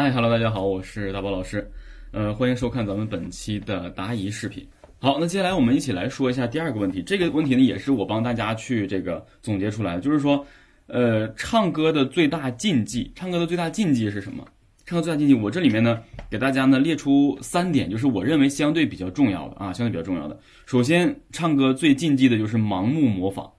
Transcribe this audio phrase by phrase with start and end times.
[0.00, 1.68] 嗨，Hello，大家好，我是大宝老师，
[2.12, 4.64] 呃，欢迎收看咱们本期的答疑视频。
[5.00, 7.02] 好，那接下来我们一起来说一下第二个问题。
[7.02, 10.46] 这个问题呢，也是我帮大家去这个总结出来的，就是说，
[10.86, 14.46] 呃，唱歌的最大禁忌，唱歌的最大禁忌是什么？
[14.86, 20.38] 唱歌最大禁忌，我这里面呢，给大家呢列出三点，就是我认为相对比较重要的啊，相对比较重要的。
[20.64, 23.50] 首先，唱歌最禁忌的就是盲目模仿，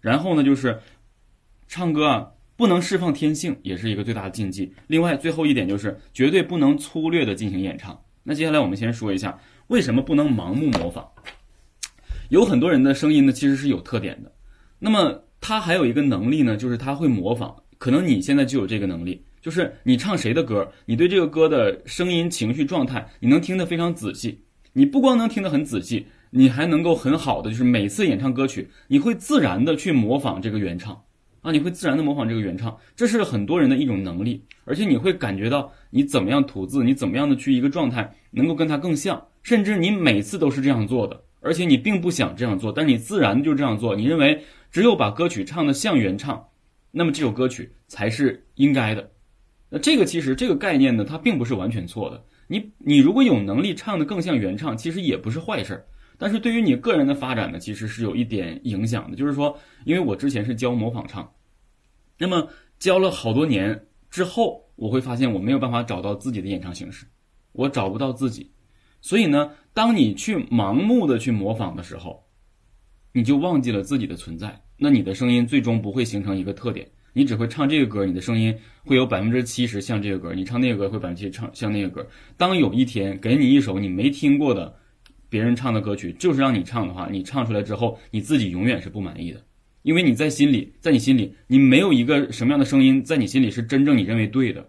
[0.00, 0.78] 然后呢，就是
[1.66, 2.28] 唱歌啊。
[2.58, 4.74] 不能释放天性，也是一个最大的禁忌。
[4.88, 7.96] 另外，最后一点就是绝对不能粗略的进行演唱。
[8.24, 11.06] 那接下来我们先说一下，为什么不能盲目模仿？
[12.30, 14.32] 有很多人的声音呢，其实是有特点的。
[14.80, 17.54] 那么他还有一个能力呢，就是他会模仿。
[17.78, 24.42] 可能你现在就有这个能力，就是你唱谁的歌，你对这个歌的声音、情绪状态，你能听得非常仔细。
[24.72, 31.00] 你不光能听得很仔细，你还能够很好的，就是每次演唱歌曲，你会自然的去模仿这个原唱。
[31.40, 46.48] 啊，你会自然的模仿这个原唱，这是很多人的一种能力，而且你会感觉到你怎么样吐字，你怎么样的去一个状态，能够跟它更像，甚至你每次都是这样做的，而且你并不想这样做，但你自然就这样做，你认为只有把歌曲唱的像原唱，
[46.90, 49.10] 那么这首歌曲才是应该的。
[49.70, 52.24] 那这个其实这个概念呢，它并不是完全错的。
[52.46, 55.84] 你你如果有能力唱的更像原唱，其实也不是坏事儿。
[56.20, 59.16] 但是对于你个人的发展呢，其实是有一点影响的。
[59.16, 61.32] 就是说，因为我之前是教模仿唱，
[62.18, 62.48] 那么
[62.80, 67.06] 教了好多年之后，我会发现我没有办法找到自己的演唱形式，
[67.52, 68.50] 我找不到自己。
[69.00, 72.24] 所以呢，当你去盲目的去模仿的时候，
[73.12, 74.60] 你就忘记了自己的存在。
[74.76, 78.52] 那你的声音最终不会形成一个特点，你只会唱这个歌，你的声音
[78.84, 82.04] 会有百分之七十像这个歌，你唱那个歌会百分之七唱像那个歌。
[82.36, 84.74] 当有一天给你一首你没听过的。
[85.28, 89.44] 别人唱的歌曲就是让你唱的话，你唱出来之后，你自己永远是不满意的，
[89.82, 94.68] 因为你在心里，在你心里，你没有一个什么样的声音在你心里是真正你认为对的，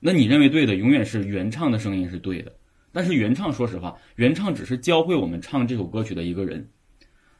[0.00, 2.52] 那你认为对的永远是原唱的声音是对的。
[2.90, 6.68] 但是原唱，说实话，原唱只是教会我们唱这首歌曲的一个人。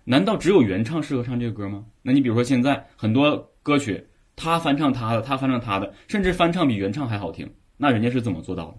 [0.04, 1.84] 难道只有原唱适合唱这个歌吗？
[2.02, 8.78] 那你比如说现在很多歌曲，他翻唱他的，他翻唱他的，甚至翻唱比原唱还好听，那人家是怎么做到的？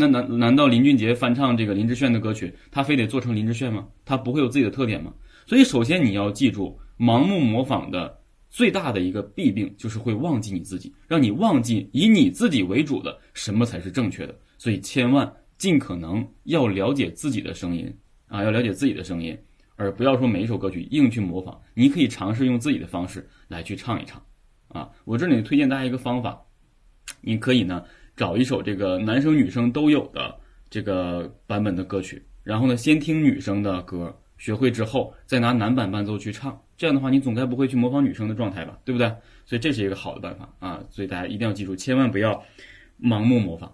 [0.00, 3.88] 那难难道林俊杰翻唱这个林志炫的歌曲，他非得做成林志炫吗？
[4.04, 5.12] 他不会有自己的特点吗？
[5.44, 8.16] 所以，首先你要记住，盲目模仿的
[8.48, 14.38] 最大的一个弊病就是会忘记你自己，让你忘记以你自己为主的什么才是正确的。
[14.56, 17.92] 所以，千万尽可能要了解自己的声音
[18.28, 19.36] 啊，要了解自己的声音，
[19.74, 21.60] 而不要说每一首歌曲硬去模仿。
[21.74, 24.22] 你可以尝试用自己的方式来去唱一唱
[24.68, 24.88] 啊。
[25.04, 26.40] 我这里推荐大家一个方法，
[27.20, 27.82] 你可以呢。
[28.18, 30.34] 找一首这个男生女生都有的
[30.68, 39.06] 这个版本的歌曲，然后呢，先听女生的歌，学会之后再拿男版伴奏去唱，这样的话你总该不会去模仿女生的状态吧，对不对？
[39.46, 40.82] 所以这是一个好的办法啊！
[40.90, 42.42] 所以大家一定要记住，千万不要
[43.00, 43.72] 盲目模仿